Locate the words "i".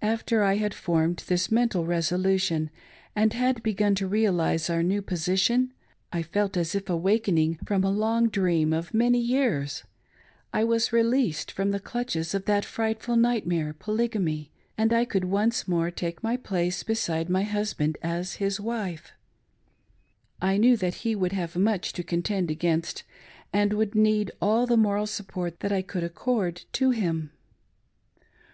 0.42-0.54, 6.10-6.22, 10.54-10.64, 14.94-15.04, 20.40-20.56, 25.70-25.82